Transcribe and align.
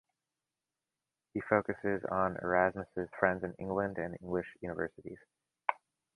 He 1.35 1.41
focuses 1.41 2.03
on 2.05 2.35
Erasmus' 2.37 3.07
friends 3.19 3.43
in 3.43 3.53
England 3.59 3.99
and 3.99 4.17
English 4.19 4.47
universities. 4.59 5.19